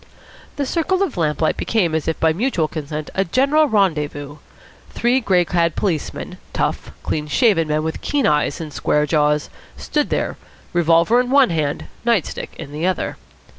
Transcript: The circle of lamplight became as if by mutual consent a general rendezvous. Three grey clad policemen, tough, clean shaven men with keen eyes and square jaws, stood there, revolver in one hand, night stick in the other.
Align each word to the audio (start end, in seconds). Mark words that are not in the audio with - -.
The 0.55 0.65
circle 0.65 1.03
of 1.03 1.15
lamplight 1.15 1.57
became 1.57 1.93
as 1.93 2.07
if 2.07 2.19
by 2.19 2.33
mutual 2.33 2.67
consent 2.67 3.11
a 3.13 3.23
general 3.23 3.67
rendezvous. 3.67 4.37
Three 4.89 5.19
grey 5.19 5.45
clad 5.45 5.75
policemen, 5.75 6.39
tough, 6.53 6.91
clean 7.03 7.27
shaven 7.27 7.67
men 7.67 7.83
with 7.83 8.01
keen 8.01 8.25
eyes 8.25 8.59
and 8.59 8.73
square 8.73 9.05
jaws, 9.05 9.51
stood 9.77 10.09
there, 10.09 10.37
revolver 10.73 11.19
in 11.19 11.29
one 11.29 11.51
hand, 11.51 11.85
night 12.03 12.25
stick 12.25 12.55
in 12.57 12.71
the 12.71 12.87
other. 12.87 13.17